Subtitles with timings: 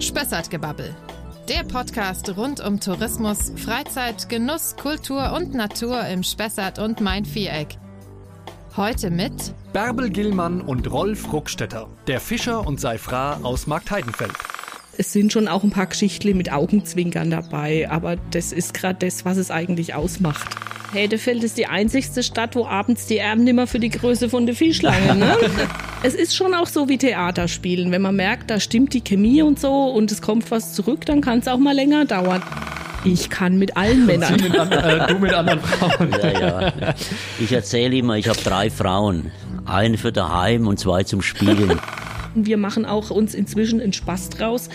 [0.00, 0.94] Spessartgebabbel.
[1.48, 7.76] Der Podcast rund um Tourismus, Freizeit, Genuss, Kultur und Natur im Spessart und Main-Viereck.
[8.76, 9.32] Heute mit
[9.72, 14.32] Bärbel Gillmann und Rolf Ruckstetter, der Fischer und Seifra aus Marktheidenfeld.
[14.96, 19.24] Es sind schon auch ein paar Geschichten mit Augenzwinkern dabei, aber das ist gerade das,
[19.24, 20.48] was es eigentlich ausmacht.
[20.92, 24.54] Hedefeld ist die einzigste Stadt, wo abends die Erben nimmer für die Größe von der
[24.54, 25.14] Fischlange.
[25.14, 25.36] Ne?
[26.04, 27.90] es ist schon auch so wie Theaterspielen.
[27.90, 31.22] Wenn man merkt, da stimmt die Chemie und so und es kommt was zurück, dann
[31.22, 32.42] kann es auch mal länger dauern.
[33.04, 34.36] Ich kann mit allen Männern.
[34.38, 36.10] Mit an, äh, du mit anderen Frauen.
[36.22, 36.94] Ja, ja.
[37.38, 39.30] Ich erzähle immer, ich habe drei Frauen.
[39.64, 41.80] Eine für daheim und zwei zum Spielen.
[42.34, 44.68] Wir machen auch uns inzwischen einen Spaß draus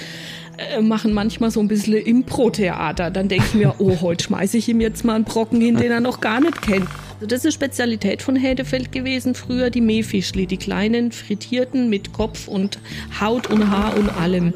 [0.58, 3.12] äh, machen manchmal so ein bisschen Impro-Theater.
[3.12, 5.92] Dann denke ich mir, oh, heute schmeiße ich ihm jetzt mal einen Brocken hin, den
[5.92, 6.88] er noch gar nicht kennt.
[7.20, 12.48] Also das ist Spezialität von Hedefeld gewesen früher, die Meefischli, die kleinen frittierten mit Kopf
[12.48, 12.80] und
[13.20, 14.54] Haut und Haar und allem.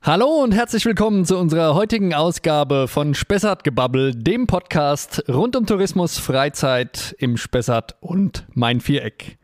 [0.00, 5.66] Hallo und herzlich willkommen zu unserer heutigen Ausgabe von Spessart Gebabbel, dem Podcast rund um
[5.66, 9.36] Tourismus, Freizeit im Spessart und Main Viereck.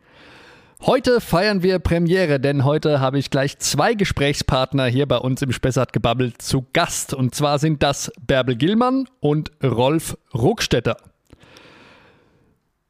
[0.87, 5.51] Heute feiern wir Premiere, denn heute habe ich gleich zwei Gesprächspartner hier bei uns im
[5.51, 7.13] Spessart gebabbelt zu Gast.
[7.13, 10.97] Und zwar sind das Bärbel Gillmann und Rolf Ruckstetter.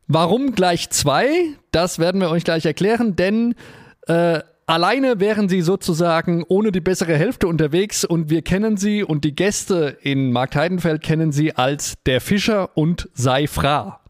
[0.07, 1.27] Warum gleich zwei?
[1.71, 3.55] Das werden wir euch gleich erklären, denn
[4.07, 9.23] äh, alleine wären sie sozusagen ohne die bessere Hälfte unterwegs und wir kennen sie und
[9.23, 14.01] die Gäste in Marktheidenfeld kennen sie als der Fischer und Seifra.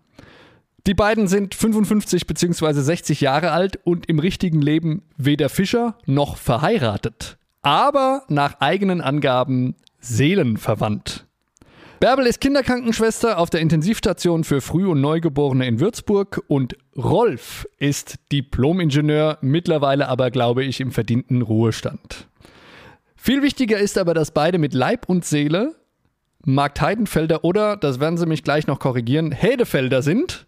[0.86, 2.74] Die beiden sind 55 bzw.
[2.74, 9.76] 60 Jahre alt und im richtigen Leben weder Fischer noch verheiratet, aber nach eigenen Angaben
[10.00, 11.26] seelenverwandt.
[12.00, 18.16] Bärbel ist Kinderkrankenschwester auf der Intensivstation für Früh- und Neugeborene in Würzburg und Rolf ist
[18.34, 22.28] Diplomingenieur, mittlerweile aber, glaube ich, im verdienten Ruhestand.
[23.16, 25.76] Viel wichtiger ist aber, dass beide mit Leib und Seele
[26.44, 30.46] Marktheidenfelder oder, das werden Sie mich gleich noch korrigieren, Hedefelder sind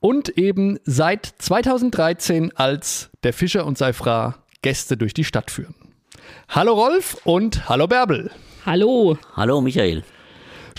[0.00, 5.74] und eben seit 2013 als der Fischer und Seifra Gäste durch die Stadt führen.
[6.50, 8.30] Hallo Rolf und hallo Bärbel.
[8.66, 9.16] Hallo.
[9.34, 10.04] Hallo Michael.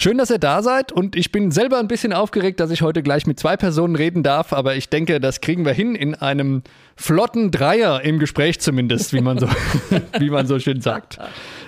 [0.02, 3.04] Schön, dass ihr da seid und ich bin selber ein bisschen aufgeregt, dass ich heute
[3.04, 6.64] gleich mit zwei Personen reden darf, aber ich denke, das kriegen wir hin in einem
[6.96, 9.50] flotten Dreier im Gespräch zumindest, wie man so,
[10.20, 11.20] wie man so schön sagt.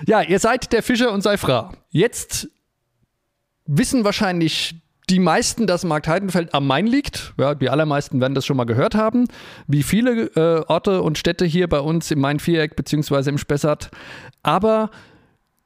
[0.06, 1.74] Ja, ihr seid der Fischer und Seifra.
[1.90, 2.48] Jetzt
[3.66, 4.76] wissen wahrscheinlich
[5.10, 7.34] die meisten, dass Markt Heidenfeld am Main liegt.
[7.36, 9.28] Ja, die allermeisten werden das schon mal gehört haben.
[9.66, 13.28] Wie viele äh, Orte und Städte hier bei uns im Main-Viereck bzw.
[13.28, 13.90] im Spessart.
[14.42, 14.90] Aber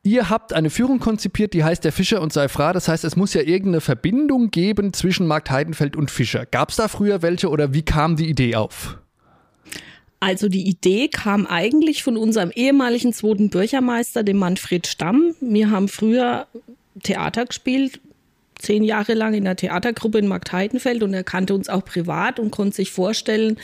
[0.07, 2.73] ihr habt eine Führung konzipiert, die heißt der Fischer und Seifra.
[2.73, 6.47] Das heißt, es muss ja irgendeine Verbindung geben zwischen Markt Heidenfeld und Fischer.
[6.47, 8.99] Gab es da früher welche oder wie kam die Idee auf?
[10.21, 15.35] Also die Idee kam eigentlich von unserem ehemaligen zweiten Bürgermeister, dem Manfred Stamm.
[15.41, 16.47] Wir haben früher
[17.03, 18.01] Theater gespielt,
[18.59, 22.51] zehn Jahre lang in der Theatergruppe in Marktheidenfeld und er kannte uns auch privat und
[22.51, 23.59] konnte sich vorstellen,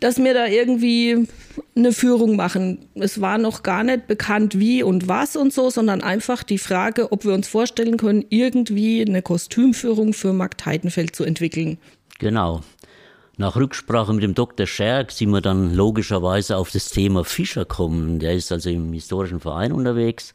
[0.00, 1.26] dass wir da irgendwie
[1.74, 2.86] eine Führung machen.
[2.94, 7.12] Es war noch gar nicht bekannt, wie und was und so, sondern einfach die Frage,
[7.12, 11.78] ob wir uns vorstellen können, irgendwie eine Kostümführung für Marktheidenfeld zu entwickeln.
[12.18, 12.62] Genau.
[13.38, 14.66] Nach Rücksprache mit dem Dr.
[14.66, 18.18] Scherk sind wir dann logischerweise auf das Thema Fischer kommen.
[18.18, 20.34] Der ist also im historischen Verein unterwegs.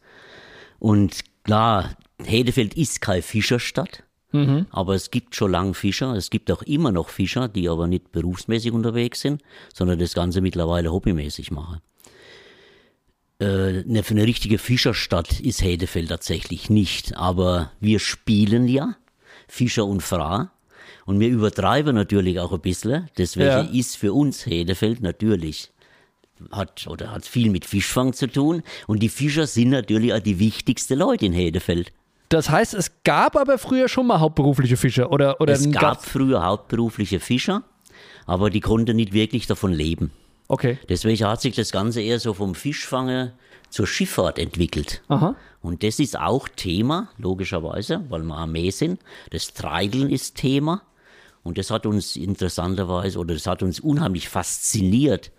[0.77, 1.95] Und klar,
[2.25, 4.65] Hedefeld ist keine Fischerstadt, mhm.
[4.69, 6.13] aber es gibt schon lange Fischer.
[6.13, 9.41] Es gibt auch immer noch Fischer, die aber nicht berufsmäßig unterwegs sind,
[9.73, 11.81] sondern das Ganze mittlerweile hobbymäßig machen.
[13.39, 18.95] Äh, eine, eine richtige Fischerstadt ist Hedefeld tatsächlich nicht, aber wir spielen ja
[19.47, 20.51] Fischer und Fra.
[21.05, 23.09] Und wir übertreiben natürlich auch ein bisschen.
[23.17, 23.61] Deswegen ja.
[23.61, 25.71] ist für uns Hedefeld natürlich
[26.51, 28.63] hat oder hat viel mit Fischfang zu tun.
[28.87, 31.91] Und die Fischer sind natürlich auch die wichtigsten Leute in Hedefeld.
[32.31, 35.41] Das heißt, es gab aber früher schon mal hauptberufliche Fischer, oder?
[35.41, 37.63] oder es gab früher hauptberufliche Fischer,
[38.25, 40.11] aber die konnten nicht wirklich davon leben.
[40.47, 40.79] Okay.
[40.87, 43.33] Deswegen hat sich das Ganze eher so vom Fischfangen
[43.69, 45.01] zur Schifffahrt entwickelt.
[45.09, 45.35] Aha.
[45.61, 49.01] Und das ist auch Thema, logischerweise, weil wir Armee sind.
[49.31, 50.83] Das Treideln ist Thema.
[51.43, 55.31] Und das hat uns interessanterweise, oder das hat uns unheimlich fasziniert,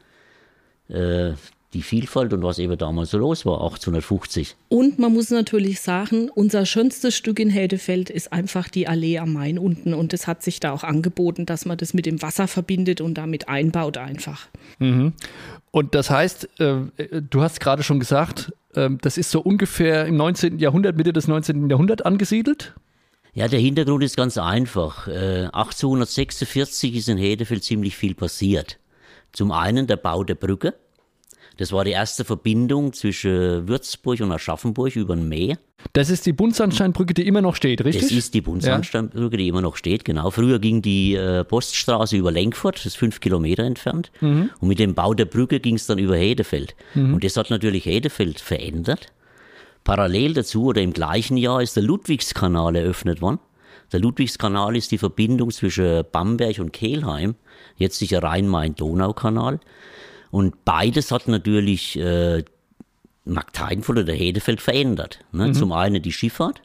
[0.88, 1.32] äh,
[1.74, 4.56] die Vielfalt und was eben damals so los war, 1850.
[4.68, 9.32] Und man muss natürlich sagen, unser schönstes Stück in Hedefeld ist einfach die Allee am
[9.32, 9.94] Main unten.
[9.94, 13.14] Und es hat sich da auch angeboten, dass man das mit dem Wasser verbindet und
[13.14, 14.48] damit einbaut einfach.
[14.78, 15.14] Mhm.
[15.70, 16.76] Und das heißt, äh,
[17.30, 20.58] du hast gerade schon gesagt, äh, das ist so ungefähr im 19.
[20.58, 21.70] Jahrhundert, Mitte des 19.
[21.70, 22.74] Jahrhunderts angesiedelt?
[23.32, 25.08] Ja, der Hintergrund ist ganz einfach.
[25.08, 28.78] Äh, 1846 ist in Hedefeld ziemlich viel passiert.
[29.32, 30.74] Zum einen der Bau der Brücke
[31.56, 35.58] Das war die erste Verbindung zwischen Würzburg und Aschaffenburg über den Meer.
[35.92, 38.02] Das ist die Buntsandsteinbrücke, die immer noch steht, richtig?
[38.02, 40.30] Das ist die Buntsandsteinbrücke, die immer noch steht, genau.
[40.30, 44.12] Früher ging die äh, Poststraße über Lenkfurt, das ist fünf Kilometer entfernt.
[44.60, 46.76] Und mit dem Bau der Brücke ging es dann über Hedefeld.
[46.94, 49.12] Und das hat natürlich Hedefeld verändert.
[49.84, 53.40] Parallel dazu oder im gleichen Jahr ist der Ludwigskanal eröffnet worden.
[53.92, 57.34] Der Ludwigskanal ist die Verbindung zwischen Bamberg und Kelheim,
[57.76, 59.60] jetzt sicher Rhein-Main-Donau-Kanal.
[60.32, 62.42] Und beides hat natürlich äh,
[63.26, 65.20] Marktheidenfeld oder Hedefeld verändert.
[65.30, 65.52] Ne?
[65.52, 66.62] Zum einen die Schifffahrt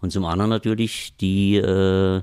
[0.00, 2.22] und zum anderen natürlich die, äh,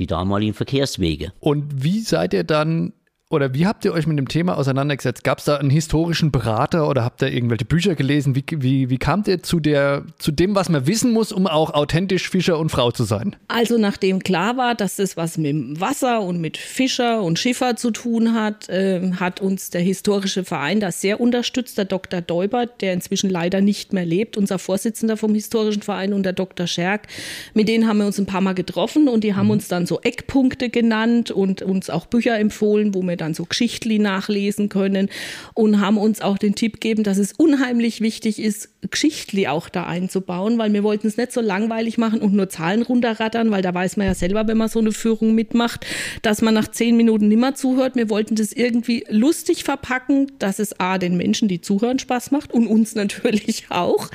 [0.00, 1.32] die damaligen Verkehrswege.
[1.38, 2.92] Und wie seid ihr dann,
[3.30, 5.22] oder wie habt ihr euch mit dem Thema auseinandergesetzt?
[5.22, 8.34] Gab es da einen historischen Berater oder habt ihr irgendwelche Bücher gelesen?
[8.34, 11.72] Wie, wie, wie kamt ihr zu, der, zu dem, was man wissen muss, um auch
[11.72, 13.36] authentisch Fischer und Frau zu sein?
[13.46, 17.76] Also nachdem klar war, dass das was mit dem Wasser und mit Fischer und Schiffer
[17.76, 21.78] zu tun hat, äh, hat uns der historische Verein das sehr unterstützt.
[21.78, 22.22] Der Dr.
[22.22, 26.66] Deubert, der inzwischen leider nicht mehr lebt, unser Vorsitzender vom historischen Verein und der Dr.
[26.66, 27.06] Scherk,
[27.54, 30.00] mit denen haben wir uns ein paar Mal getroffen und die haben uns dann so
[30.00, 35.08] Eckpunkte genannt und uns auch Bücher empfohlen, wo wir dann so Geschichtli nachlesen können
[35.54, 39.86] und haben uns auch den Tipp gegeben, dass es unheimlich wichtig ist, Geschichtli auch da
[39.86, 43.74] einzubauen, weil wir wollten es nicht so langweilig machen und nur Zahlen runterrattern, weil da
[43.74, 45.86] weiß man ja selber, wenn man so eine Führung mitmacht,
[46.22, 47.96] dass man nach zehn Minuten nimmer zuhört.
[47.96, 52.52] Wir wollten das irgendwie lustig verpacken, dass es A, den Menschen, die zuhören, Spaß macht
[52.52, 54.08] und uns natürlich auch.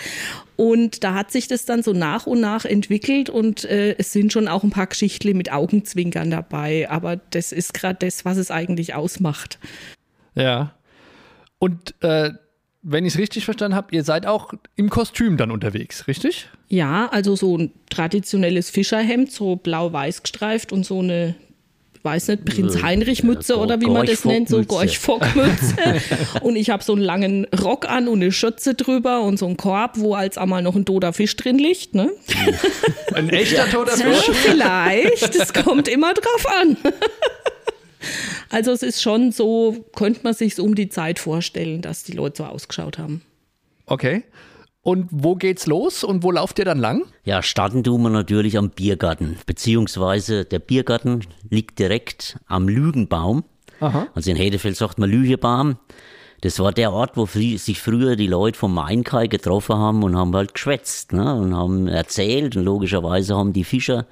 [0.55, 4.31] Und da hat sich das dann so nach und nach entwickelt und äh, es sind
[4.31, 6.89] schon auch ein paar Geschichtli mit Augenzwinkern dabei.
[6.89, 9.59] Aber das ist gerade das, was es eigentlich ausmacht.
[10.35, 10.73] Ja.
[11.59, 12.31] Und äh,
[12.87, 16.49] wenn ich es richtig verstanden habe, ihr seid auch im Kostüm dann unterwegs, richtig?
[16.67, 21.35] Ja, also so ein traditionelles Fischerhemd, so blau-weiß gestreift und so eine,
[22.05, 25.75] weiß nicht, Prinz Heinrich Mütze Ja, oder wie man das nennt, so Gorchfock-Mütze.
[25.75, 26.39] Gorchfock-Mütze.
[26.41, 29.57] und ich habe so einen langen Rock an und eine Schürze drüber und so einen
[29.57, 31.95] Korb, wo als einmal noch ein toter Fisch drin liegt.
[31.95, 32.11] Ne?
[33.13, 34.35] Ein echter toter Ja, Fisch?
[34.35, 36.77] vielleicht, es kommt immer drauf an.
[38.49, 42.11] Also es ist schon so, könnte man sich so um die Zeit vorstellen, dass die
[42.13, 43.21] Leute so ausgeschaut haben.
[43.87, 44.23] Okay.
[44.85, 47.05] Und wo geht's los und wo lauft ihr dann lang?
[47.23, 53.45] Ja, starten tun wir natürlich am Biergarten, beziehungsweise der Biergarten liegt direkt am Lügenbaum.
[53.79, 54.05] Aha.
[54.13, 55.77] Also in Hedefeld sagt man Lügebaum.
[56.41, 60.35] Das war der Ort, wo sich früher die Leute vom Mainkai getroffen haben und haben
[60.35, 61.33] halt geschwätzt ne?
[61.33, 62.55] und haben erzählt.
[62.55, 64.05] Und logischerweise haben die Fischer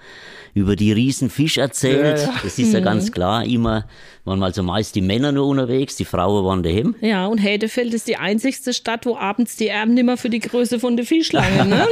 [0.53, 2.19] über die Riesenfisch erzählt.
[2.19, 2.33] Ja, ja.
[2.44, 3.44] Das ist ja ganz klar.
[3.45, 3.85] Immer
[4.25, 6.95] waren also meist die Männer nur unterwegs, die Frauen waren daheim.
[7.01, 10.79] Ja, und Hedefeld ist die einzigste Stadt, wo abends die Erben nimmer für die Größe
[10.79, 11.88] von der Fischlange, ne?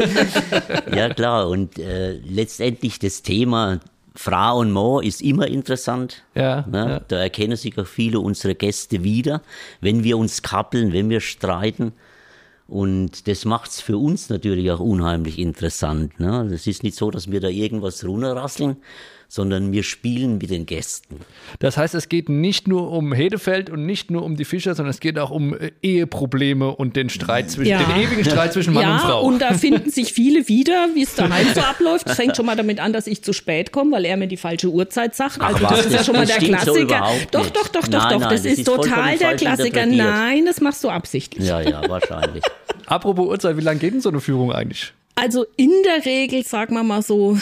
[0.96, 1.50] Ja, klar.
[1.50, 3.80] Und äh, letztendlich das Thema
[4.16, 6.24] Frau und Mann ist immer interessant.
[6.36, 6.78] Ja, Ne?
[6.90, 7.02] ja.
[7.08, 9.42] Da erkennen sich auch viele unserer Gäste wieder,
[9.80, 11.94] wenn wir uns kappeln, wenn wir streiten.
[12.72, 16.22] Und das macht's für uns natürlich auch unheimlich interessant.
[16.22, 16.50] Ne?
[16.54, 18.78] Es ist nicht so, dass wir da irgendwas runterrasseln,
[19.28, 21.20] sondern wir spielen mit den Gästen.
[21.60, 24.90] Das heißt, es geht nicht nur um Hedefeld und nicht nur um die Fischer, sondern
[24.92, 27.84] es geht auch um äh, Eheprobleme und den Streit zwischen, Ja.
[27.84, 29.22] den ewigen Streit zwischen Mann ja, und Frau.
[29.26, 32.10] und da finden sich viele wieder, wie es daheim so abläuft.
[32.10, 34.38] Es fängt schon mal damit an, dass ich zu spät komme, weil er mir die
[34.38, 35.42] falsche Uhrzeit sagt.
[35.42, 36.82] Also das ist ja schon mal der so Klassiker.
[36.82, 38.20] überhaupt doch, doch, doch, doch, Nein, doch.
[38.22, 39.86] nein, das, das ist, total der Klassiker.
[39.86, 41.48] Nein, das machst du absichtlich.
[41.48, 42.44] Ja, ja, wahrscheinlich.
[42.88, 44.94] Apropos Uhrzeit, wie lange geht denn so eine Führung eigentlich?
[45.16, 47.38] Also in der Regel, sagen wir mal so,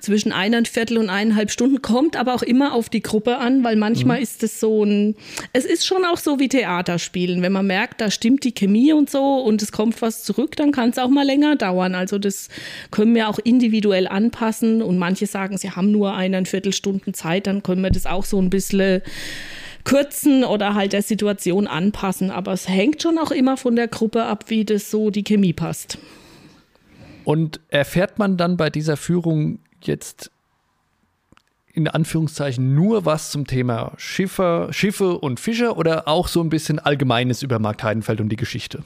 [0.00, 4.20] zwischen eineinviertel und eineinhalb Stunden, kommt aber auch immer auf die Gruppe an, weil manchmal
[4.20, 5.16] ist es so ein,
[5.52, 7.42] es ist schon auch so wie Theaterspielen.
[7.42, 10.72] Wenn man merkt, da stimmt die Chemie und so und es kommt was zurück, dann
[10.72, 11.94] kann es auch mal länger dauern.
[11.94, 12.48] Also das
[12.90, 17.62] können wir auch individuell anpassen und manche sagen, sie haben nur eineinviertel Stunden Zeit, dann
[17.62, 19.02] können wir das auch so ein bisschen
[19.86, 22.30] kürzen oder halt der Situation anpassen.
[22.30, 25.54] Aber es hängt schon auch immer von der Gruppe ab, wie das so die Chemie
[25.54, 25.98] passt.
[27.24, 30.30] Und erfährt man dann bei dieser Führung jetzt
[31.72, 36.78] in Anführungszeichen nur was zum Thema Schiffer, Schiffe und Fischer oder auch so ein bisschen
[36.78, 38.82] Allgemeines über Markt Heidenfeld und die Geschichte?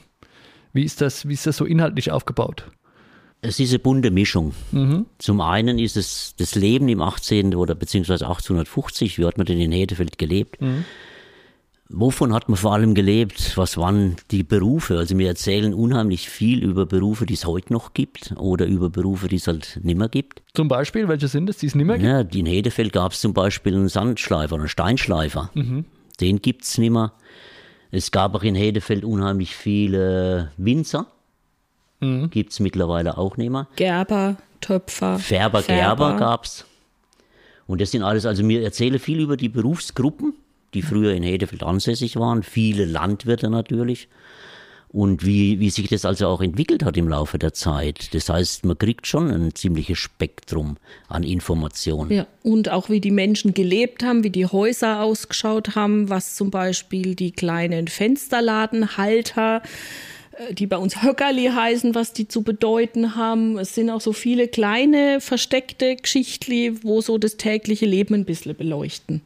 [0.73, 2.65] Wie ist das, wie ist das so inhaltlich aufgebaut?
[3.41, 4.53] Es ist eine bunte Mischung.
[5.17, 7.55] Zum einen ist es das Leben im 18.
[7.55, 10.57] oder beziehungsweise 1850, wie hat man denn in Hedefeld gelebt?
[11.93, 13.57] Wovon hat man vor allem gelebt?
[13.57, 14.97] Was waren die Berufe?
[14.97, 19.27] Also wir erzählen unheimlich viel über Berufe, die es heute noch gibt oder über Berufe,
[19.27, 20.41] die es halt nimmer gibt.
[20.53, 22.07] Zum Beispiel, welche sind es, die es nicht mehr gibt?
[22.07, 25.49] Ja, in Hedefeld gab es zum Beispiel einen Sandschleifer, einen Steinschleifer.
[26.21, 27.13] Den gibt's nimmer.
[27.89, 31.07] Es gab auch in Hedefeld unheimlich viele Winzer.
[32.01, 33.67] Gibt's mittlerweile auch nimmer.
[33.75, 35.19] Gerber, Töpfer.
[35.19, 36.65] Färber, Gerber gab's.
[37.67, 40.33] Und das sind alles, also mir erzähle viel über die Berufsgruppen,
[40.73, 44.07] die früher in Hedefeld ansässig waren, viele Landwirte natürlich.
[44.89, 48.13] Und wie, wie sich das also auch entwickelt hat im Laufe der Zeit.
[48.13, 50.75] Das heißt, man kriegt schon ein ziemliches Spektrum
[51.07, 52.11] an Informationen.
[52.11, 56.51] Ja, und auch wie die Menschen gelebt haben, wie die Häuser ausgeschaut haben, was zum
[56.51, 59.61] Beispiel die kleinen Fensterladenhalter
[60.51, 63.57] die bei uns Höckerli heißen, was die zu bedeuten haben.
[63.57, 68.55] Es sind auch so viele kleine versteckte Geschichtli, wo so das tägliche Leben ein bisschen
[68.55, 69.21] beleuchten.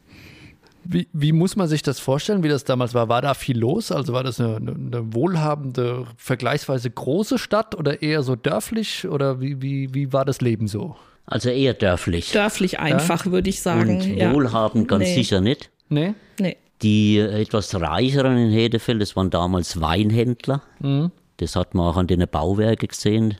[0.88, 3.08] Wie, wie, muss man sich das vorstellen, wie das damals war?
[3.08, 3.90] War da viel los?
[3.90, 9.06] Also war das eine, eine wohlhabende, vergleichsweise große Stadt oder eher so dörflich?
[9.08, 10.96] Oder wie, wie, wie war das Leben so?
[11.26, 12.30] Also eher dörflich.
[12.30, 13.32] Dörflich einfach, ja?
[13.32, 14.00] würde ich sagen.
[14.00, 14.32] Und ja.
[14.32, 15.14] wohlhabend ganz nee.
[15.14, 15.70] sicher nicht.
[15.88, 16.14] Nee?
[16.38, 16.56] Nee.
[16.82, 20.62] Die etwas reicheren in Hedefeld, das waren damals Weinhändler.
[20.80, 21.10] Mhm.
[21.38, 23.36] Das hat man auch an den Bauwerken gesehen.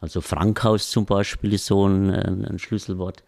[0.00, 3.22] Also Frankhaus zum Beispiel ist so ein, ein Schlüsselwort.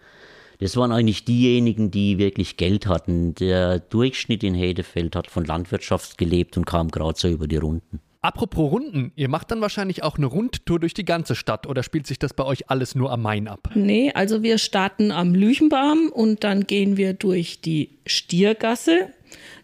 [0.58, 3.34] Das waren eigentlich diejenigen, die wirklich Geld hatten.
[3.34, 8.00] Der Durchschnitt in Hedefeld hat von Landwirtschaft gelebt und kam gerade so über die Runden.
[8.22, 12.06] Apropos Runden, ihr macht dann wahrscheinlich auch eine Rundtour durch die ganze Stadt oder spielt
[12.08, 13.70] sich das bei euch alles nur am Main ab?
[13.74, 19.10] Nee, also wir starten am Lüchenbaum und dann gehen wir durch die Stiergasse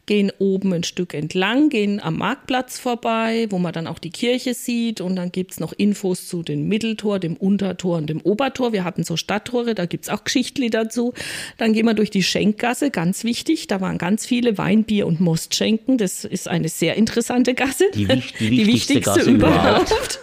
[0.07, 4.53] gehen oben ein Stück entlang, gehen am Marktplatz vorbei, wo man dann auch die Kirche
[4.53, 5.01] sieht.
[5.01, 8.73] Und dann gibt es noch Infos zu dem Mitteltor, dem Untertor und dem Obertor.
[8.73, 11.15] Wir hatten so Stadttore, da gibt es auch Geschichtli dazu.
[11.57, 13.69] Dann gehen wir durch die Schenkgasse, ganz wichtig.
[13.69, 15.99] Da waren ganz viele Wein, Bier und Mostschenken.
[15.99, 17.85] Das ist eine sehr interessante Gasse.
[17.95, 19.91] Die, die, die wichtigste, Gasse überhaupt.
[19.91, 20.21] überhaupt.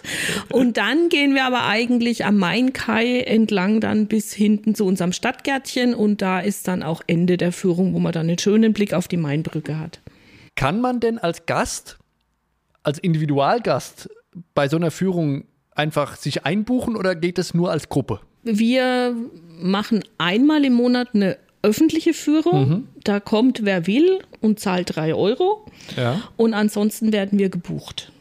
[0.50, 5.94] Und dann gehen wir aber eigentlich am Mainkai entlang dann bis hinten zu unserem Stadtgärtchen.
[5.94, 9.08] Und da ist dann auch Ende der Führung, wo man dann einen schönen Blick auf
[9.08, 10.00] die Mainbrücke hat.
[10.56, 11.98] Kann man denn als Gast,
[12.82, 14.10] als Individualgast
[14.54, 18.20] bei so einer Führung einfach sich einbuchen oder geht es nur als Gruppe?
[18.42, 19.14] Wir
[19.60, 22.68] machen einmal im Monat eine öffentliche Führung.
[22.68, 22.88] Mhm.
[23.04, 25.66] Da kommt wer will und zahlt drei Euro.
[25.96, 26.22] Ja.
[26.36, 28.12] Und ansonsten werden wir gebucht.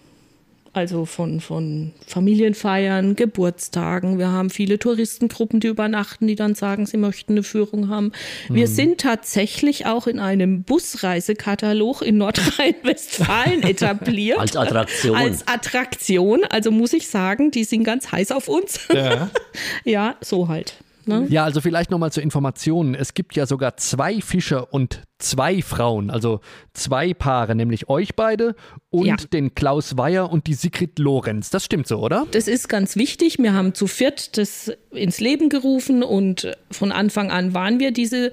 [0.73, 4.19] Also von, von Familienfeiern, Geburtstagen.
[4.19, 8.11] Wir haben viele Touristengruppen, die übernachten, die dann sagen, sie möchten eine Führung haben.
[8.49, 8.71] Wir mhm.
[8.71, 14.37] sind tatsächlich auch in einem Busreisekatalog in Nordrhein-Westfalen etabliert.
[14.37, 15.15] Als Attraktion.
[15.15, 16.43] Als Attraktion.
[16.45, 18.79] Also muss ich sagen, die sind ganz heiß auf uns.
[18.93, 19.31] Ja,
[19.83, 20.75] ja so halt.
[21.05, 21.25] Ne?
[21.29, 22.95] Ja, also vielleicht nochmal zur Information.
[22.95, 26.39] Es gibt ja sogar zwei Fischer und zwei Frauen, also
[26.73, 28.55] zwei Paare, nämlich euch beide
[28.89, 29.15] und ja.
[29.15, 31.49] den Klaus Weyer und die Sigrid Lorenz.
[31.49, 32.27] Das stimmt so, oder?
[32.31, 33.37] Das ist ganz wichtig.
[33.39, 38.31] Wir haben zu viert das ins Leben gerufen und von Anfang an waren wir diese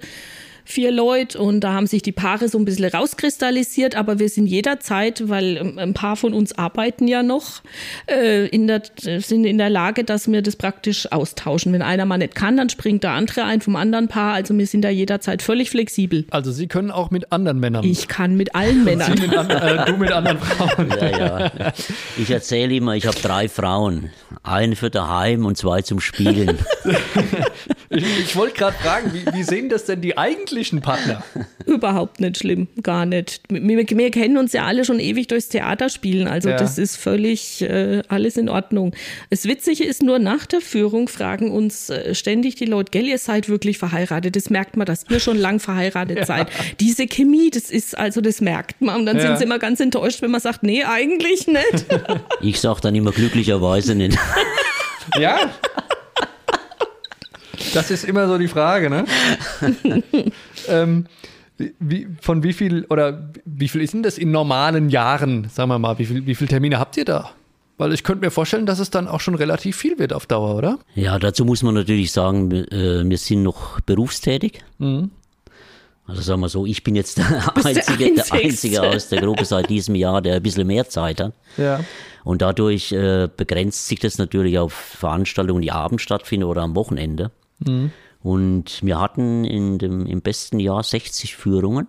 [0.67, 4.47] vier Leute und da haben sich die Paare so ein bisschen rauskristallisiert, aber wir sind
[4.47, 7.63] jederzeit, weil ähm, ein paar von uns arbeiten ja noch,
[8.11, 8.83] äh, in der,
[9.21, 11.73] sind in der Lage, dass wir das praktisch austauschen.
[11.73, 14.35] Wenn einer mal nicht kann, dann springt der andere ein vom anderen Paar.
[14.35, 16.27] Also wir sind da jederzeit völlig flexibel.
[16.31, 17.85] Also Sie können auch mit anderen Männern.
[17.85, 19.15] Ich kann mit allen Männern.
[19.19, 20.89] Mit an, äh, du mit anderen Frauen.
[21.01, 21.73] Ja, ja.
[22.17, 24.11] Ich erzähle immer, ich habe drei Frauen.
[24.43, 26.59] Eine für daheim und zwei zum Spielen.
[27.97, 31.23] ich, ich wollte gerade fragen, wie, wie sehen das denn die eigentlich männlichen Partner?
[31.67, 33.41] Überhaupt nicht schlimm, gar nicht.
[33.49, 36.57] Wir, wir, kennen uns ja alle schon ewig durchs Theaterspielen, also ja.
[36.57, 38.95] das ist völlig äh, alles in Ordnung.
[39.31, 43.19] Das Witzige ist nur, nach der Führung fragen uns äh, ständig die Leute, gell, ihr
[43.19, 46.27] seid wirklich verheiratet, das merkt man, dass ihr schon lang verheiratet ja.
[46.27, 46.49] seid.
[46.81, 49.23] Diese Chemie, das ist, also das merkt man und dann ja.
[49.23, 51.87] sind sie immer ganz enttäuscht, wenn man sagt, nee, eigentlich nicht.
[52.41, 54.19] ich sag dann immer glücklicherweise nicht.
[55.19, 55.51] Ja,
[57.77, 59.05] das ist immer so die Frage, ne?
[60.69, 61.07] ähm,
[61.79, 65.79] wie, von wie viel oder wie viel ist denn das in normalen Jahren, sagen wir
[65.79, 67.31] mal, wie viel, wie viele Termine habt ihr da?
[67.79, 70.57] Weil ich könnte mir vorstellen, dass es dann auch schon relativ viel wird auf Dauer,
[70.57, 70.79] oder?
[70.95, 74.61] Ja, dazu muss man natürlich sagen, äh, wir sind noch berufstätig.
[74.79, 75.11] Mhm.
[76.07, 79.45] Also sagen wir so, ich bin jetzt der Einzige, der, der Einzige aus der Gruppe
[79.45, 81.33] seit diesem Jahr, der ein bisschen mehr Zeit hat.
[81.57, 81.81] Ja.
[82.25, 87.31] Und dadurch äh, begrenzt sich das natürlich auf Veranstaltungen, die abends stattfinden oder am Wochenende.
[87.59, 87.91] Mhm.
[88.23, 91.89] Und wir hatten in dem, im besten Jahr 60 Führungen.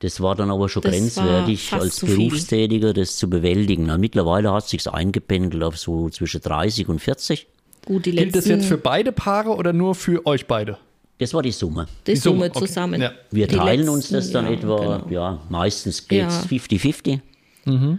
[0.00, 3.86] Das war dann aber schon das grenzwertig als Berufstätiger, das zu bewältigen.
[3.86, 7.48] Na, mittlerweile hat es sich eingependelt auf so zwischen 30 und 40.
[7.84, 10.78] Gut, die Gilt das jetzt für beide Paare oder nur für euch beide?
[11.18, 11.86] Das war die Summe.
[12.06, 13.02] Die, die Summe, Summe zusammen.
[13.02, 13.12] Okay.
[13.12, 13.18] Ja.
[13.32, 15.06] Wir teilen letzten, uns das dann ja, etwa, genau.
[15.10, 17.20] ja, meistens geht es 50-50.
[17.64, 17.98] Mhm.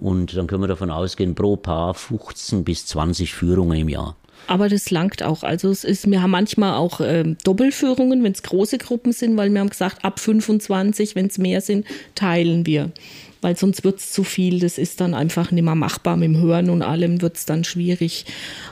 [0.00, 4.16] Und dann können wir davon ausgehen, pro Paar 15 bis 20 Führungen im Jahr.
[4.46, 5.42] Aber das langt auch.
[5.42, 9.50] Also es ist, wir haben manchmal auch ähm, Doppelführungen, wenn es große Gruppen sind, weil
[9.52, 12.90] wir haben gesagt, ab 25, wenn es mehr sind, teilen wir.
[13.42, 14.60] Weil sonst wird es zu viel.
[14.60, 16.16] Das ist dann einfach nicht mehr machbar.
[16.16, 18.24] Mit dem Hören und allem wird es dann schwierig.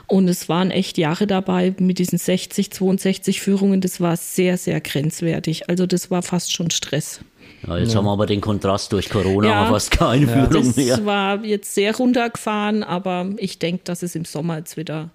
[0.07, 3.79] Und es waren echt Jahre dabei mit diesen 60, 62 Führungen.
[3.81, 5.69] Das war sehr, sehr grenzwertig.
[5.69, 7.19] Also das war fast schon Stress.
[7.67, 11.05] Ja, jetzt haben wir aber den Kontrast durch Corona wir fast keine Führung Das mehr.
[11.05, 15.09] war jetzt sehr runtergefahren, aber ich denke, dass es im Sommer jetzt wieder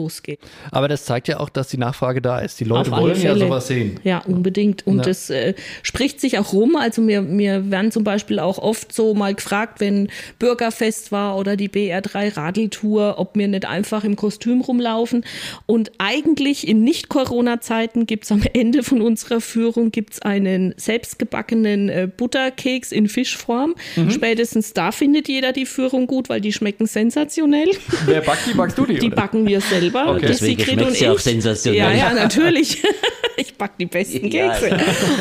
[0.00, 0.40] losgeht.
[0.70, 2.58] Aber das zeigt ja auch, dass die Nachfrage da ist.
[2.60, 3.40] Die Leute wollen ja Fälle.
[3.46, 4.00] sowas sehen.
[4.04, 4.86] Ja, unbedingt.
[4.86, 5.02] Und Ja.
[5.04, 6.76] das äh, spricht sich auch rum.
[6.76, 11.56] Also mir, mir werden zum Beispiel auch oft so mal gefragt, wenn Bürgerfest war oder
[11.56, 15.24] die BR3 Radeltour, ob wir nicht einfach im Kostüm rumlaufen.
[15.66, 22.92] Und eigentlich in Nicht-Corona-Zeiten gibt's am Ende von unserer Führung gibt's einen selbstgebackenen äh, Butterkeks
[22.92, 23.74] in Fischform.
[23.96, 24.10] Mhm.
[24.10, 27.68] Spätestens da findet jeder die Führung gut, weil die schmecken sensationell.
[28.06, 28.54] Wer backt die?
[28.54, 28.98] Backst du die?
[28.98, 29.16] Die oder?
[29.16, 29.89] backen wir selber.
[29.94, 30.20] Okay.
[30.20, 31.78] Die Deswegen und ja auch sensationell.
[31.78, 32.82] Ja, ja, natürlich.
[33.36, 34.68] ich back die besten Kekse.
[34.68, 34.76] ja.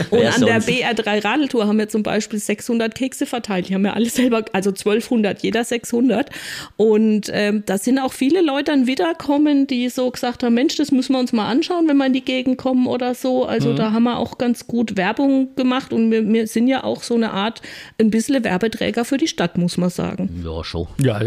[0.10, 0.70] Und Wer an der sonst?
[0.70, 3.70] BR3 Radeltour haben wir zum Beispiel 600 Kekse verteilt.
[3.70, 6.30] Die haben wir alle selber, also 1200, jeder 600.
[6.78, 10.92] Und ähm, da sind auch viele Leute dann wiederkommen, die so gesagt haben, Mensch, das
[10.92, 13.46] müssen wir uns mal anschauen, wenn wir in die Gegend kommen oder so.
[13.46, 17.04] Also da haben wir auch ganz gut Werbung gemacht und wir, wir sind ja auch
[17.04, 17.62] so eine Art,
[18.00, 20.44] ein bisschen Werbeträger für die Stadt, muss man sagen.
[20.46, 20.88] Ja, schon.
[21.02, 21.20] Ja,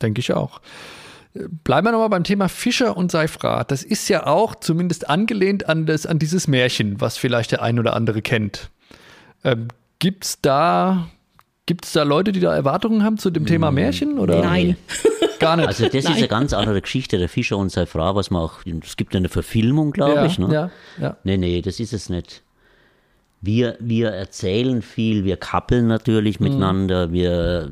[0.00, 0.60] denke ich auch.
[1.64, 3.64] Bleiben wir nochmal beim Thema Fischer und Seifra.
[3.64, 7.78] Das ist ja auch zumindest angelehnt an, das, an dieses Märchen, was vielleicht der ein
[7.78, 8.70] oder andere kennt.
[9.44, 11.08] Ähm, gibt's da,
[11.66, 14.18] gibt's da Leute, die da Erwartungen haben zu dem Thema Märchen?
[14.18, 14.76] Oder Nein.
[15.38, 15.68] gar nicht?
[15.68, 18.60] Also das ist eine ganz andere Geschichte, der Fischer und seine Frau, was man auch,
[18.82, 20.38] es gibt eine Verfilmung, glaube ja, ich.
[20.38, 20.52] Ne?
[20.52, 21.16] ja, ja.
[21.24, 22.42] Nee, nee, das ist es nicht.
[23.42, 27.70] Wir, wir erzählen viel, wir kappeln natürlich miteinander, wir,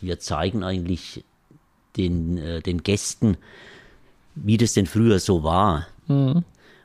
[0.00, 1.24] wir zeigen eigentlich
[1.96, 3.36] den, äh, den Gästen,
[4.34, 5.86] wie das denn früher so war.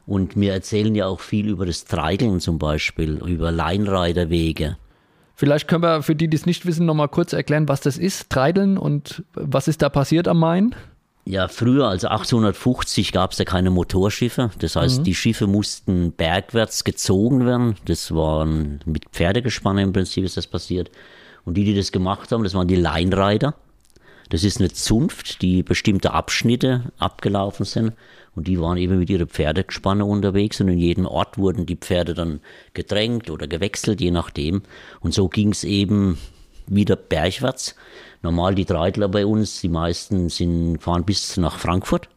[0.06, 4.78] Und wir erzählen ja auch viel über das Treideln zum Beispiel, über Leinreiterwege.
[5.36, 8.30] Vielleicht können wir für die, die es nicht wissen, nochmal kurz erklären, was das ist,
[8.30, 10.76] Treideln und was ist da passiert am Main?
[11.28, 14.52] Ja, früher, also 1850, gab es ja keine Motorschiffe.
[14.60, 17.76] Das heißt, die Schiffe mussten bergwärts gezogen werden.
[17.86, 20.92] Das waren mit Pferdegespanne im Prinzip ist das passiert.
[21.44, 23.56] Und die, die das gemacht haben, das waren die Leinreiter.
[24.29, 27.94] Das ist eine Zunft, die bestimmte Abschnitte abgelaufen sind.
[28.35, 30.59] Und die waren eben mit ihren Pferdegespanne unterwegs.
[30.59, 32.40] Und in jedem Ort wurden die Pferde dann
[32.74, 34.64] gedrängt oder gewechselt, je nachdem.
[35.00, 36.18] Und so ging es eben
[36.68, 37.75] wieder bergwärts.
[38.24, 42.09] Normal die Dreidler bei uns, die meisten sind, fahren bis nach Frankfurt.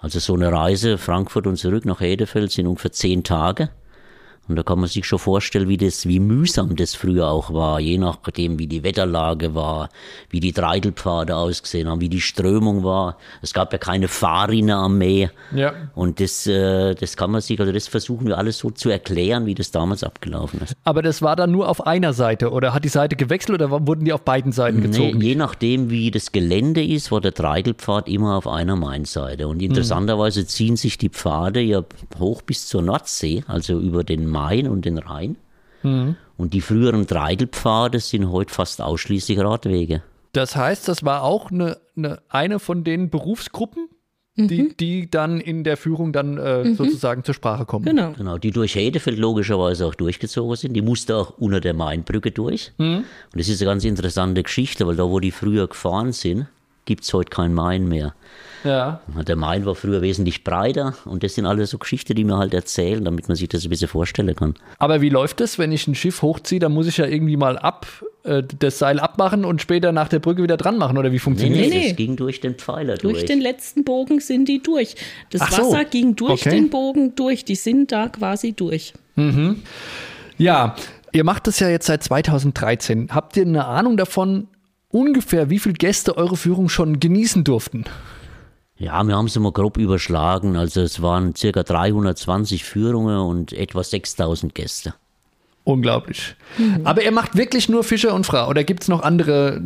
[0.00, 3.70] Also so eine Reise Frankfurt und zurück nach Hedefeld sind ungefähr zehn Tage.
[4.48, 7.80] Und da kann man sich schon vorstellen, wie das, wie mühsam das früher auch war,
[7.80, 9.90] je nachdem, wie die Wetterlage war,
[10.30, 13.18] wie die Treidelpfade ausgesehen haben, wie die Strömung war.
[13.42, 15.30] Es gab ja keine Fahrrinne am Meer.
[15.54, 15.74] Ja.
[15.94, 19.44] Und das, äh, das kann man sich, also das versuchen wir alles so zu erklären,
[19.44, 20.74] wie das damals abgelaufen ist.
[20.84, 24.04] Aber das war dann nur auf einer Seite oder hat die Seite gewechselt oder wurden
[24.06, 25.20] die auf beiden Seiten Nee, gezogen?
[25.20, 29.46] je nachdem, wie das Gelände ist, war der Treidelpfad immer auf einer Mainseite.
[29.48, 31.82] Und interessanterweise ziehen sich die Pfade ja
[32.18, 34.37] hoch bis zur Nordsee, also über den Main
[34.68, 35.36] und den Rhein.
[35.82, 40.02] Und die früheren Treidelpfade sind heute fast ausschließlich Radwege.
[40.32, 43.88] Das heißt, das war auch eine, eine, eine von den Berufsgruppen,
[44.36, 47.84] die, die dann in der Führung dann äh, sozusagen zur Sprache kommen.
[47.84, 48.12] Genau.
[48.12, 50.74] Genau, die durch Hedefeld logischerweise auch durchgezogen sind.
[50.74, 52.72] Die musste auch unter der Mainbrücke durch.
[52.78, 56.46] Und das ist eine ganz interessante Geschichte, weil da, wo die früher gefahren sind,
[56.88, 58.14] gibt es heute kein Main mehr.
[58.64, 59.00] Ja.
[59.26, 62.52] Der Main war früher wesentlich breiter und das sind alles so Geschichten, die mir halt
[62.54, 64.54] erzählen, damit man sich das ein bisschen vorstellen kann.
[64.78, 66.58] Aber wie läuft das, wenn ich ein Schiff hochziehe?
[66.58, 67.86] Dann muss ich ja irgendwie mal ab,
[68.24, 71.18] äh, das Seil abmachen und später nach der Brücke wieder dran machen oder wie Nee,
[71.20, 71.74] funktioniert nee, das?
[71.74, 71.88] nee.
[71.90, 73.24] das ging durch den Pfeiler Durch durch.
[73.26, 74.96] den letzten Bogen sind die durch.
[75.30, 75.62] Das Ach so.
[75.70, 76.50] Wasser ging durch Okay.
[76.50, 77.44] den Bogen durch.
[77.44, 78.92] Die sind da quasi durch.
[80.36, 80.74] Ja,
[81.12, 83.08] ihr macht das ja jetzt seit 2013.
[83.12, 84.48] Habt ihr eine Ahnung davon,
[84.90, 87.84] ungefähr wie viele Gäste eure Führung schon genießen durften?
[88.76, 90.56] Ja, wir haben es immer grob überschlagen.
[90.56, 94.94] Also es waren circa 320 Führungen und etwa 6000 Gäste.
[95.64, 96.36] Unglaublich.
[96.84, 99.60] Aber ihr macht wirklich nur Fischer und Frau oder gibt es noch andere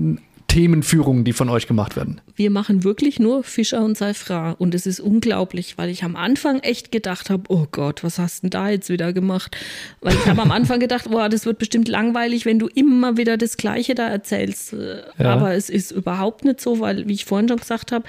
[0.52, 2.20] Themenführungen, die von euch gemacht werden?
[2.36, 4.50] Wir machen wirklich nur Fischer und Seifra.
[4.52, 8.42] Und es ist unglaublich, weil ich am Anfang echt gedacht habe, oh Gott, was hast
[8.42, 9.56] denn da jetzt wieder gemacht?
[10.02, 13.38] Weil ich habe am Anfang gedacht, boah, das wird bestimmt langweilig, wenn du immer wieder
[13.38, 14.74] das Gleiche da erzählst.
[14.74, 15.32] Äh, Ja.
[15.32, 18.04] Aber es ist überhaupt nicht so, weil, wie ich vorhin schon gesagt habe,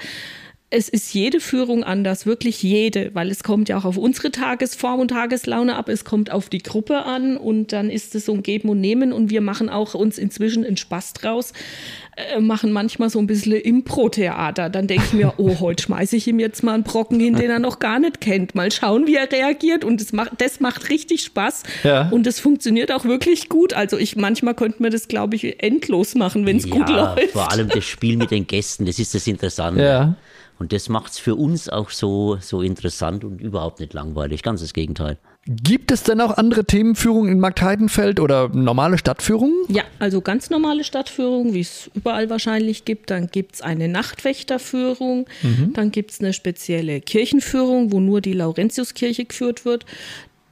[0.74, 4.98] es ist jede Führung anders, wirklich jede, weil es kommt ja auch auf unsere Tagesform
[4.98, 8.42] und Tageslaune ab, es kommt auf die Gruppe an und dann ist es so ein
[8.42, 11.52] Geben und Nehmen und wir machen auch uns inzwischen einen Spaß draus,
[12.16, 14.68] äh, machen manchmal so ein bisschen Impro-Theater.
[14.68, 17.50] Dann denke ich mir, oh, heute schmeiße ich ihm jetzt mal einen Brocken hin, den
[17.50, 18.56] er noch gar nicht kennt.
[18.56, 22.08] Mal schauen, wie er reagiert und das macht, das macht richtig Spaß Ja.
[22.10, 23.74] und es funktioniert auch wirklich gut.
[23.74, 27.30] Also ich, manchmal könnte man das, glaube ich, endlos machen, wenn es gut läuft.
[27.30, 29.82] vor allem das Spiel mit den Gästen, das ist das Interessante.
[29.84, 30.16] Ja.
[30.64, 34.42] Und das macht es für uns auch so, so interessant und überhaupt nicht langweilig.
[34.42, 35.18] Ganz das Gegenteil.
[35.44, 39.54] Gibt es denn auch andere Themenführungen in Marktheidenfeld oder normale Stadtführungen?
[39.68, 43.10] Ja, also ganz normale Stadtführung, wie es überall wahrscheinlich gibt.
[43.10, 45.26] Dann gibt es eine Nachtwächterführung,
[45.74, 49.84] dann gibt es eine spezielle Kirchenführung, wo nur die Laurentiuskirche geführt wird.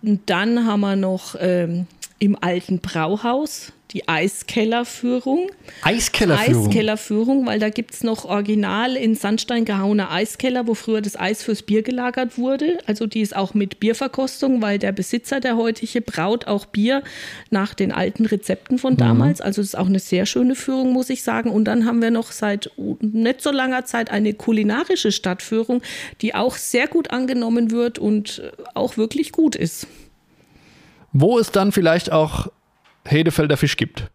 [0.02, 1.86] Und dann haben wir noch ähm,
[2.18, 5.50] im alten Brauhaus die Eiskellerführung.
[5.82, 6.66] Eiskellerführung.
[6.66, 11.42] Eiskellerführung, weil da gibt es noch original in Sandstein gehauene Eiskeller, wo früher das Eis
[11.42, 12.78] fürs Bier gelagert wurde.
[12.86, 17.02] Also die ist auch mit Bierverkostung, weil der Besitzer, der heutige, braut auch Bier
[17.50, 19.40] nach den alten Rezepten von damals.
[19.40, 21.50] Also das ist auch eine sehr schöne Führung, muss ich sagen.
[21.50, 25.82] Und dann haben wir noch seit nicht so langer Zeit eine kulinarische Stadtführung,
[26.22, 28.42] die auch sehr gut angenommen wird und
[28.74, 29.86] auch wirklich gut ist.
[31.12, 32.48] Wo es dann vielleicht auch
[33.04, 34.10] Hedefelder Fisch gibt.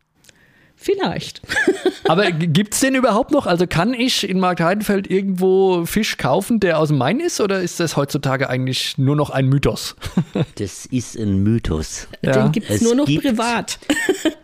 [0.80, 1.42] Vielleicht.
[2.08, 3.48] Aber gibt es den überhaupt noch?
[3.48, 7.42] Also kann ich in Marktheidenfeld irgendwo Fisch kaufen, der aus dem Main ist?
[7.42, 9.96] Oder ist das heutzutage eigentlich nur noch ein Mythos?
[10.56, 12.08] Das ist ein Mythos.
[12.22, 12.44] Ja.
[12.44, 13.80] Den gibt es nur noch gibt- privat.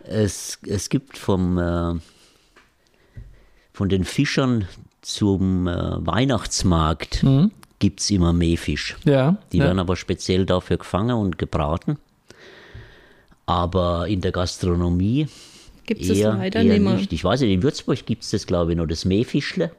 [0.06, 1.94] Es, es gibt vom, äh,
[3.72, 4.68] von den Fischern
[5.00, 5.72] zum äh,
[6.06, 7.24] Weihnachtsmarkt
[7.78, 8.96] gibt's immer Meerfisch.
[9.04, 9.36] Ja.
[9.52, 9.64] Die ja.
[9.64, 11.98] werden aber speziell dafür gefangen und gebraten.
[13.46, 15.28] Aber in der Gastronomie
[15.86, 17.12] Gibt es leider eher nicht.
[17.12, 19.70] Ich weiß nicht, in Würzburg gibt es das, glaube ich, noch, das Meerfischle.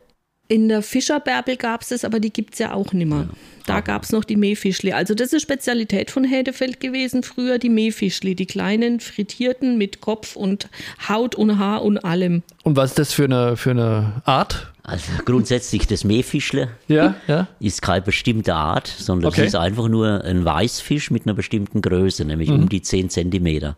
[0.47, 3.27] In der Fischerbärbel gab es es, aber die gibt es ja auch nicht mehr.
[3.65, 4.91] Da gab es noch die Meefischli.
[4.93, 10.35] Also das ist Spezialität von Hedefeld gewesen früher, die Meefischli, die kleinen frittierten mit Kopf
[10.35, 10.69] und
[11.09, 12.43] Haut und Haar und allem.
[12.63, 14.71] Und was ist das für eine, für eine Art?
[14.83, 17.47] Also grundsätzlich das Meerfischle Ja, ja.
[17.59, 19.41] ist keine bestimmte Art, sondern Okay.
[19.41, 22.55] es ist einfach nur ein Weißfisch mit einer bestimmten Größe, nämlich Mhm.
[22.55, 23.77] um die 10 Zentimeter.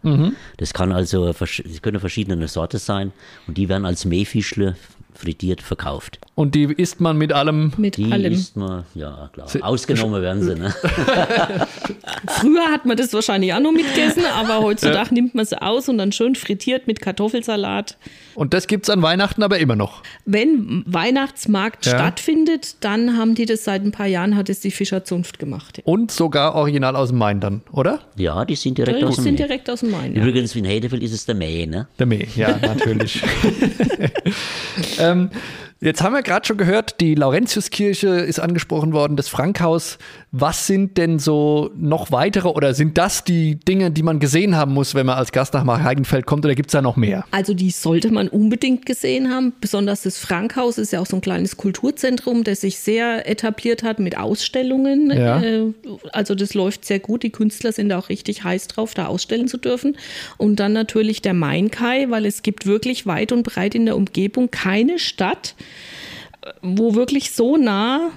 [0.57, 3.13] Das kann also das können verschiedene Sorte sein
[3.47, 4.75] und die werden als Meerfischle
[5.17, 6.19] frittiert verkauft.
[6.35, 7.73] Und die isst man mit allem.
[7.77, 8.31] Mit Die allem.
[8.33, 10.55] isst man, ja klar, ausgenommen werden sie.
[10.55, 10.73] Ne?
[12.27, 15.97] Früher hat man das wahrscheinlich auch noch mitgegessen, aber heutzutage nimmt man sie aus und
[15.97, 17.97] dann schön frittiert mit Kartoffelsalat.
[18.37, 20.03] Und das gibt es an Weihnachten aber immer noch.
[20.25, 21.93] Wenn Weihnachtsmarkt Ja.
[21.95, 25.81] stattfindet, dann haben die das seit ein paar Jahren, hat es die Fischerzunft gemacht.
[25.85, 28.01] Und sogar original aus dem Main dann, oder?
[28.15, 29.47] Ja, die sind direkt Die aus dem sind Meer.
[29.47, 30.15] direkt aus dem Main.
[30.15, 30.21] Ja.
[30.21, 31.87] Übrigens, in Hedefeld ist es der Mäh, ne?
[31.97, 33.23] Der Mee, ja, natürlich.
[34.99, 35.31] ähm,
[35.79, 39.97] jetzt haben wir gerade schon gehört, die Laurentiuskirche ist angesprochen worden, das Frankhaus.
[40.31, 44.73] Was sind denn so noch weitere oder sind das die Dinge, die man gesehen haben
[44.73, 47.25] muss, wenn man als Gast nach Heidenfeld kommt oder gibt es da noch mehr?
[47.31, 49.53] Also die sollte man unbedingt gesehen haben.
[49.61, 53.99] Besonders das Frankhaus ist ja auch so ein kleines Kulturzentrum, das sich sehr etabliert hat
[53.99, 55.11] mit Ausstellungen.
[55.11, 55.41] Ja.
[55.41, 55.73] Äh,
[56.11, 57.23] Also das läuft sehr gut.
[57.23, 59.97] Die Künstler sind da auch richtig heiß drauf, da ausstellen zu dürfen.
[60.37, 64.51] Und dann natürlich der Mainkai, weil es gibt wirklich weit und breit in der Umgebung
[64.51, 65.55] keine Stadt,
[66.61, 68.11] wo wirklich so nah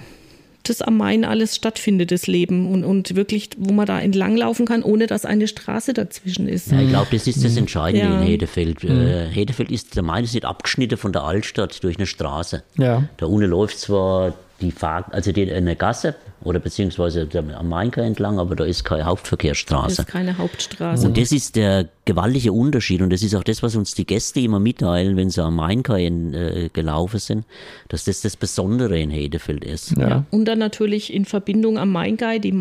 [0.64, 2.70] das am Main alles stattfindet, das Leben.
[2.70, 6.70] Und, und wirklich, wo man da entlanglaufen kann, ohne dass eine Straße dazwischen ist.
[6.70, 8.20] Ja, ich glaube, das ist das Entscheidende Ja.
[8.20, 8.84] in Hedefeld.
[8.84, 12.62] Äh, Hedefeld ist, der Main ist nicht abgeschnitten von der Altstadt durch eine Straße.
[12.78, 13.04] Ja.
[13.16, 18.38] Da unten läuft zwar die Fahrt, also die, eine Gasse oder beziehungsweise am Main entlang,
[18.38, 20.02] aber da ist keine Das Hauptverkehrsstraße.
[20.02, 21.06] ist keine Hauptstraße.
[21.06, 24.40] Und das ist der gewaltige Unterschied und das ist auch das, was uns die Gäste
[24.40, 27.44] immer mitteilen, wenn sie am Mainkai äh, gelaufen sind,
[27.88, 29.96] dass das das Besondere in Hedefeld ist.
[29.96, 30.24] Ja.
[30.30, 32.52] Und dann natürlich in Verbindung am Maingai die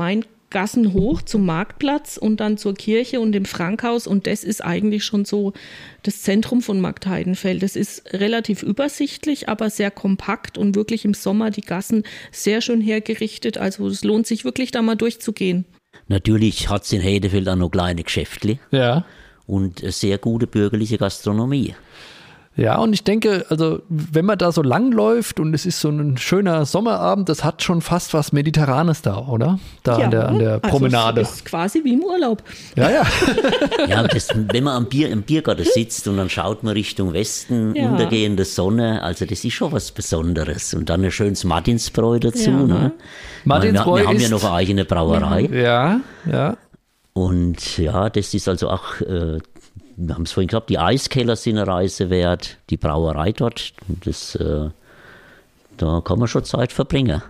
[0.51, 4.07] Maingassen hoch zum Marktplatz und dann zur Kirche und dem Frankhaus.
[4.07, 5.53] Und das ist eigentlich schon so
[6.03, 7.61] das Zentrum von Markt Heidenfeld.
[7.61, 12.81] Das ist relativ übersichtlich, aber sehr kompakt und wirklich im Sommer die Gassen sehr schön
[12.81, 13.57] hergerichtet.
[13.57, 15.65] Also es lohnt sich wirklich da mal durchzugehen.
[16.07, 19.05] Natürlich hat es in Hedefeld auch noch kleine Geschäftli Ja.
[19.45, 21.75] und eine sehr gute bürgerliche Gastronomie.
[22.59, 25.87] Ja, und ich denke, also wenn man da so lang läuft und es ist so
[25.89, 29.59] ein schöner Sommerabend, das hat schon fast was Mediterranes da, oder?
[29.83, 31.21] Da an der, an der also Promenade.
[31.21, 32.43] es ist quasi wie im Urlaub.
[32.75, 33.03] ja, ja.
[33.87, 37.75] Ja, das, wenn man am Bier, im Biergarten sitzt und dann schaut man Richtung Westen,
[37.75, 37.89] Ja.
[37.89, 40.73] untergehende Sonne, also das ist schon was Besonderes.
[40.73, 42.49] Und dann ein schönes Martinsbräu dazu.
[42.49, 42.57] Ja.
[42.57, 42.91] Ne?
[43.45, 45.41] Martinsbräu wir, wir haben ja noch eine eigene Brauerei.
[45.51, 46.57] Ja, ja.
[47.13, 49.39] Und ja, das ist also auch, äh,
[49.99, 53.73] wir haben es vorhin gesagt, die Eiskeller sind eine Reise wert, die Brauerei dort,
[54.05, 54.69] das, äh,
[55.77, 57.21] da kann man schon Zeit verbringen.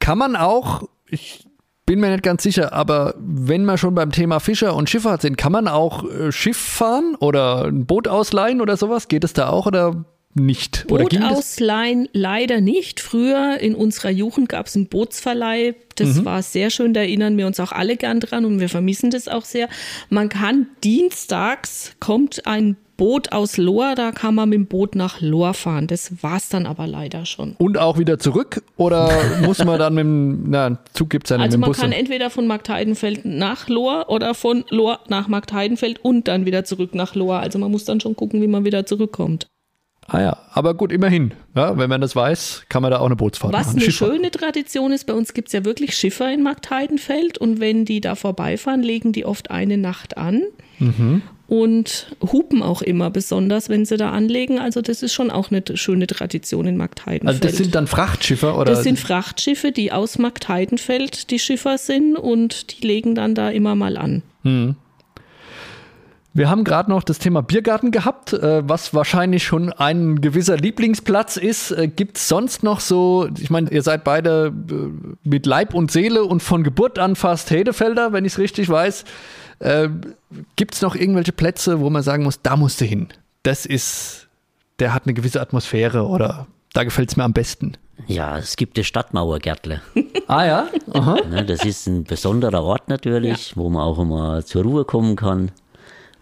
[0.00, 1.46] Kann man auch, ich
[1.84, 5.36] bin mir nicht ganz sicher, aber wenn wir schon beim Thema Fischer und Schifffahrt sind,
[5.36, 9.08] kann man auch äh, Schiff fahren oder ein Boot ausleihen oder sowas?
[9.08, 10.86] Geht es da auch oder nicht?
[10.90, 13.00] Oder Boot ausleihen leider nicht.
[13.00, 15.74] Früher in unserer Jugend gab es einen Bootsverleih.
[15.96, 16.24] Das mhm.
[16.24, 19.28] war sehr schön, da erinnern wir uns auch alle gern dran und wir vermissen das
[19.28, 19.68] auch sehr.
[20.08, 25.20] Man kann dienstags kommt ein Boot aus Lohr, da kann man mit dem Boot nach
[25.20, 25.86] Lohr fahren.
[25.86, 27.56] Das war es dann aber leider schon.
[27.58, 28.62] Und auch wieder zurück?
[28.76, 29.10] Oder
[29.42, 31.78] muss man dann mit dem na, Zug gibt es ja Also mit dem man Bus?
[31.78, 36.94] kann entweder von Marktheidenfeld nach Lohr oder von Lohr nach Marktheidenfeld und dann wieder zurück
[36.94, 37.40] nach Lohr.
[37.40, 39.46] Also man muss dann schon gucken, wie man wieder zurückkommt.
[40.14, 41.32] Ah ja, aber gut, immerhin.
[41.56, 43.76] Ja, wenn man das weiß, kann man da auch eine Bootsfahrt Was machen.
[43.78, 44.12] eine Schifffahrt.
[44.12, 48.00] schöne Tradition ist, bei uns gibt es ja wirklich Schiffer in Marktheidenfeld und wenn die
[48.02, 50.42] da vorbeifahren, legen die oft eine Nacht an
[50.78, 51.22] Mhm.
[51.46, 54.58] und hupen auch immer, besonders wenn sie da anlegen.
[54.58, 57.28] Also das ist schon auch eine schöne Tradition in Marktheidenfeld.
[57.28, 58.72] Also das sind dann Frachtschiffer oder?
[58.72, 63.74] Das sind Frachtschiffe, die aus Marktheidenfeld die Schiffer sind und die legen dann da immer
[63.76, 64.22] mal an.
[66.34, 71.36] Wir haben gerade noch das Thema Biergarten gehabt, äh, was wahrscheinlich schon ein gewisser Lieblingsplatz
[71.36, 71.72] ist.
[71.72, 75.90] Äh, Gibt es sonst noch so, ich meine, ihr seid beide äh, mit Leib und
[75.90, 79.04] Seele und von Geburt an fast Hedefelder, wenn ich es richtig weiß.
[79.58, 79.88] Äh,
[80.56, 83.08] Gibt es noch irgendwelche Plätze, wo man sagen muss, da musst du hin?
[83.42, 84.28] Das ist,
[84.78, 87.76] der hat eine gewisse Atmosphäre oder da gefällt es mir am besten.
[88.06, 89.82] Ja, es gibt das Stadtmauergärtle.
[90.26, 90.66] Ah ja?
[90.92, 91.16] Aha.
[91.28, 95.50] Ne, das ist ein besonderer Ort natürlich, wo man auch immer zur Ruhe kommen kann.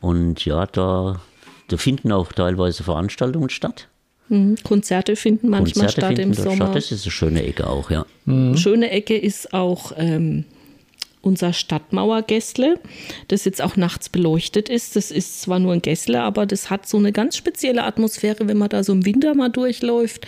[0.00, 1.20] Und ja, da,
[1.68, 3.88] da finden auch teilweise Veranstaltungen statt.
[4.28, 4.56] Mhm.
[4.62, 6.56] Konzerte finden manchmal Konzerte statt finden im Sommer.
[6.56, 6.76] statt.
[6.76, 8.06] Das ist eine schöne Ecke auch, ja.
[8.54, 10.44] Schöne Ecke ist auch ähm,
[11.22, 12.78] unser Stadtmauergässle,
[13.28, 14.96] das jetzt auch nachts beleuchtet ist.
[14.96, 18.56] Das ist zwar nur ein Gässle, aber das hat so eine ganz spezielle Atmosphäre, wenn
[18.56, 20.26] man da so im Winter mal durchläuft.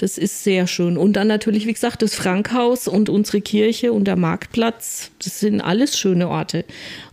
[0.00, 0.96] Das ist sehr schön.
[0.96, 5.10] Und dann natürlich, wie gesagt, das Frankhaus und unsere Kirche und der Marktplatz.
[5.22, 6.64] Das sind alles schöne Orte.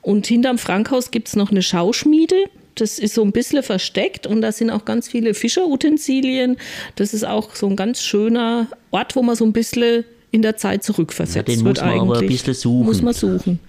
[0.01, 2.37] Und hinterm Frankhaus gibt es noch eine Schauschmiede.
[2.75, 6.55] Das ist so ein bisschen versteckt und da sind auch ganz viele Fischerutensilien.
[6.95, 10.55] Das ist auch so ein ganz schöner Ort, wo man so ein bisschen in der
[10.55, 12.01] Zeit zurückversetzt Ja, den wird muss man eigentlich.
[12.09, 12.85] aber ein bisschen suchen.
[12.85, 13.59] Muss man suchen.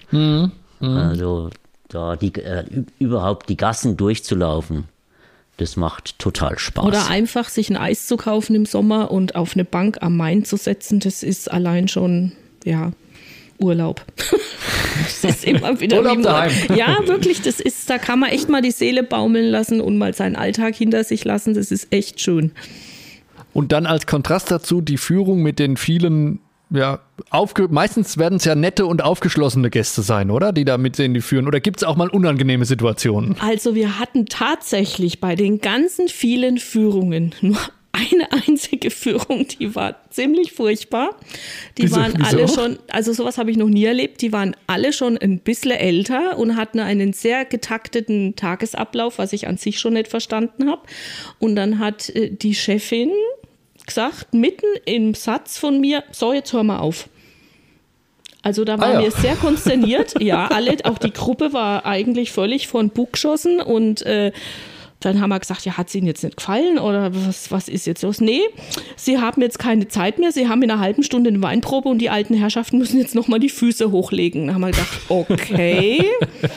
[0.80, 1.50] Also
[1.88, 2.62] da die, äh,
[3.00, 4.84] überhaupt die Gassen durchzulaufen,
[5.58, 6.84] das macht total Spaß.
[6.84, 10.44] Oder einfach sich ein Eis zu kaufen im Sommer und auf eine Bank am Main
[10.44, 12.32] zu setzen, das ist allein schon,
[12.64, 12.92] ja,
[13.58, 14.04] Urlaub.
[15.22, 16.52] das ist immer wieder Urlaub daheim.
[16.76, 20.14] Ja, wirklich, das ist, da kann man echt mal die Seele baumeln lassen und mal
[20.14, 21.54] seinen Alltag hinter sich lassen.
[21.54, 22.52] Das ist echt schön.
[23.52, 26.38] Und dann als Kontrast dazu die Führung mit den vielen,
[26.70, 27.00] ja,
[27.30, 30.52] aufge meistens werden es ja nette und aufgeschlossene Gäste sein, oder?
[30.52, 31.46] Die da mit denen die führen.
[31.46, 33.36] Oder gibt es auch mal unangenehme Situationen?
[33.40, 37.58] Also wir hatten tatsächlich bei den ganzen vielen Führungen nur
[37.92, 41.16] eine einzige Führung, die war ziemlich furchtbar.
[41.78, 42.36] Die Wieso- waren wieso?
[42.36, 45.72] alle schon, also sowas habe ich noch nie erlebt, die waren alle schon ein bisschen
[45.72, 50.82] älter und hatten einen sehr getakteten Tagesablauf, was ich an sich schon nicht verstanden habe.
[51.40, 53.10] Und dann hat äh, die Chefin
[53.88, 57.08] gesagt, mitten im Satz von mir, so jetzt hör mal auf.
[58.42, 59.02] Also da waren Ah ja.
[59.02, 60.14] wir sehr konsterniert.
[60.20, 64.32] ja, alle, auch die Gruppe war eigentlich völlig von Bug geschossen und äh,
[65.00, 67.86] dann haben wir gesagt, ja, hat es Ihnen jetzt nicht gefallen oder was, was ist
[67.86, 68.20] jetzt los?
[68.20, 68.40] Nee,
[68.96, 71.98] Sie haben jetzt keine Zeit mehr, Sie haben in einer halben Stunde eine Weinprobe und
[71.98, 74.48] die alten Herrschaften müssen jetzt nochmal die Füße hochlegen.
[74.48, 76.04] Da haben wir gedacht, okay,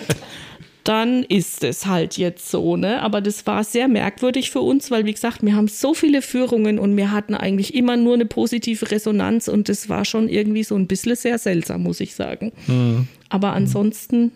[0.84, 3.02] dann ist es halt jetzt so, ne?
[3.02, 6.80] Aber das war sehr merkwürdig für uns, weil, wie gesagt, wir haben so viele Führungen
[6.80, 10.76] und wir hatten eigentlich immer nur eine positive Resonanz und das war schon irgendwie so
[10.76, 12.52] ein bisschen sehr seltsam, muss ich sagen.
[13.30, 14.32] Aber ansonsten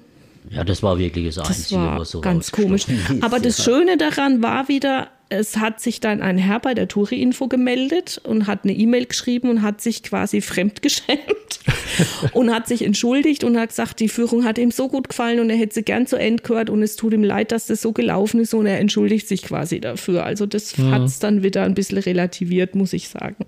[0.52, 2.86] ja, das war wirklich das, das Einzige, war was so ganz komisch.
[3.22, 3.64] Aber das.
[3.64, 8.46] Schöne daran war wieder, es hat sich dann ein Herr bei der Touri-Info gemeldet und
[8.48, 11.60] hat eine E-Mail geschrieben und hat sich quasi fremdgeschämt
[12.34, 15.50] und hat sich entschuldigt und hat gesagt, die Führung hat ihm so gut gefallen und
[15.50, 17.92] er hätte sie gern zu Ende gehört und es tut ihm leid, dass das so
[17.92, 20.26] gelaufen ist und er entschuldigt sich quasi dafür.
[20.26, 20.92] Also das Mhm.
[20.92, 23.46] hat es dann wieder ein bisschen relativiert, muss ich sagen.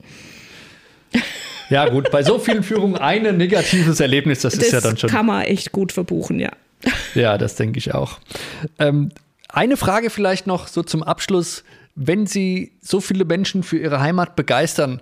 [1.70, 5.10] Ja, gut, bei so vielen Führungen ein negatives Erlebnis, das, Das ist ja dann schon.
[5.10, 6.52] kann man echt gut verbuchen, ja.
[7.14, 8.20] Ja, das denke ich auch.
[8.80, 9.10] Ähm,
[9.50, 11.64] eine Frage vielleicht noch so zum Abschluss.
[11.96, 15.02] Wenn Sie so viele Menschen für Ihre Heimat begeistern,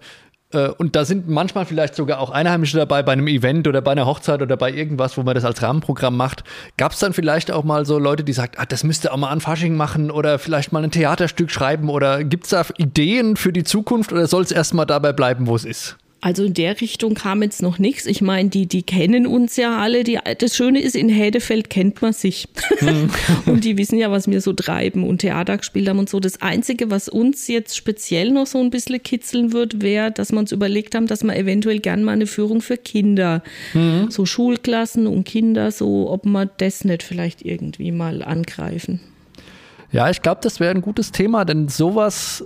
[0.52, 3.92] äh, und da sind manchmal vielleicht sogar auch Einheimische dabei bei einem Event oder bei
[3.92, 6.44] einer Hochzeit oder bei irgendwas, wo man das als Rahmenprogramm macht,
[6.78, 9.30] gab es dann vielleicht auch mal so Leute, die sagen, ah, das müsste auch mal
[9.30, 13.52] an Fasching machen oder vielleicht mal ein Theaterstück schreiben oder gibt es da Ideen für
[13.52, 15.98] die Zukunft oder soll es erstmal dabei bleiben, wo es ist?
[16.22, 18.08] Also in der Richtung kam jetzt noch nichts.
[18.08, 20.04] Ich meine, die, die kennen uns ja alle.
[20.04, 22.48] Die, das Schöne ist, in Hädefeld kennt man sich.
[23.46, 26.20] Und die wissen ja, was wir so treiben und Theater gespielt haben und so.
[26.20, 30.40] Das Einzige, was uns jetzt speziell noch so ein bisschen kitzeln wird, wäre, dass wir
[30.40, 34.10] uns überlegt haben, dass man eventuell gern mal eine Führung für Kinder, mhm.
[34.10, 39.00] so Schulklassen und Kinder, so, ob man das nicht vielleicht irgendwie mal angreifen.
[39.92, 42.44] Ja, ich glaube, das wäre ein gutes Thema, denn sowas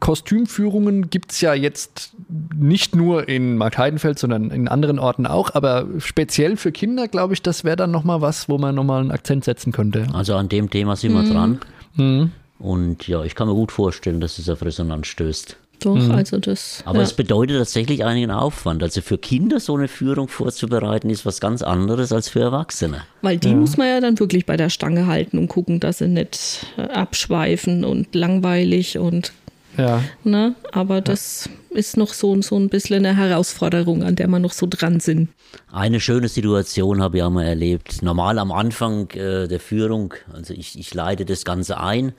[0.00, 2.14] Kostümführungen gibt es ja jetzt
[2.54, 7.42] nicht nur in Markheidenfeld, sondern in anderen Orten auch, aber speziell für Kinder, glaube ich,
[7.42, 10.06] das wäre dann nochmal was, wo man nochmal einen Akzent setzen könnte.
[10.12, 11.30] Also an dem Thema sind wir mhm.
[11.30, 11.58] dran.
[11.96, 12.30] Mhm.
[12.58, 15.56] Und ja, ich kann mir gut vorstellen, dass es auf Resonanz stößt.
[15.80, 16.12] Doch, mhm.
[16.12, 16.82] also das.
[16.86, 17.04] Aber ja.
[17.04, 18.82] es bedeutet tatsächlich einigen Aufwand.
[18.82, 23.02] Also für Kinder so eine Führung vorzubereiten, ist was ganz anderes als für Erwachsene.
[23.20, 23.56] Weil die ja.
[23.56, 27.84] muss man ja dann wirklich bei der Stange halten und gucken, dass sie nicht abschweifen
[27.84, 29.32] und langweilig und
[29.76, 30.02] ja.
[30.24, 30.54] Ne?
[30.72, 31.78] Aber das ja.
[31.78, 35.28] ist noch so, so ein bisschen eine Herausforderung, an der wir noch so dran sind.
[35.70, 38.02] Eine schöne Situation habe ich auch mal erlebt.
[38.02, 42.12] Normal am Anfang äh, der Führung, also ich, ich leite das Ganze ein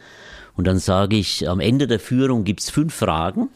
[0.56, 3.50] und dann sage ich, am Ende der Führung gibt es fünf Fragen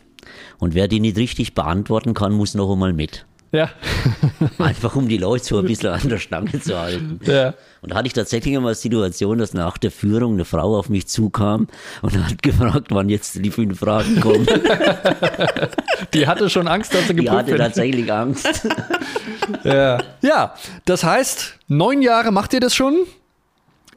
[0.57, 3.25] und wer die nicht richtig beantworten kann, muss noch einmal mit.
[3.51, 3.69] Ja.
[4.57, 7.19] Einfach um die Leute so ein bisschen an der Stange zu halten.
[7.23, 7.53] Ja.
[7.81, 10.89] Und da hatte ich tatsächlich einmal die Situation, dass nach der Führung eine Frau auf
[10.89, 11.67] mich zukam
[12.01, 14.45] und hat gefragt, wann jetzt die fünf Fragen kommen.
[16.13, 18.67] Die hatte schon Angst, dass sie geprüft Die hatte tatsächlich Angst.
[19.63, 19.99] Ja.
[20.21, 22.95] ja, das heißt, neun Jahre macht ihr das schon?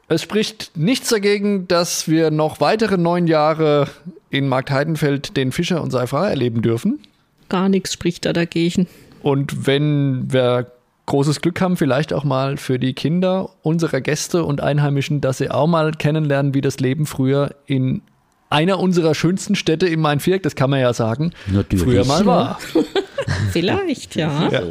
[0.06, 3.88] Es spricht nichts dagegen, dass wir noch weitere neun Jahre
[4.30, 7.00] in Markt Heidenfeld den Fischer und seine Frau erleben dürfen.
[7.48, 8.86] Gar nichts spricht da dagegen.
[9.22, 10.72] Und wenn wir
[11.06, 15.50] großes Glück haben, vielleicht auch mal für die Kinder unserer Gäste und Einheimischen, dass sie
[15.50, 18.02] auch mal kennenlernen, wie das Leben früher in
[18.48, 21.84] einer unserer schönsten Städte im Main-Viereck, das kann man ja sagen, Natürlich.
[21.84, 22.58] früher mal war.
[23.52, 24.48] vielleicht, ja.
[24.50, 24.62] ja.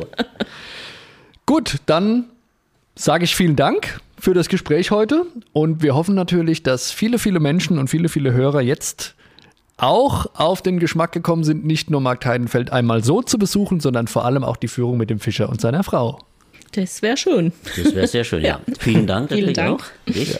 [1.46, 2.26] Gut, dann
[2.96, 7.40] sage ich vielen Dank für das Gespräch heute und wir hoffen natürlich, dass viele, viele
[7.40, 9.16] Menschen und viele, viele Hörer jetzt
[9.82, 14.08] auch auf den Geschmack gekommen sind, nicht nur Markt Heidenfeld einmal so zu besuchen, sondern
[14.08, 16.20] vor allem auch die Führung mit dem Fischer und seiner Frau.
[16.74, 17.52] Das wäre schön.
[17.76, 18.60] Das wäre sehr schön, ja.
[18.80, 19.30] Vielen Dank.
[19.32, 19.82] Vielen Dank.
[19.82, 20.39] Auch.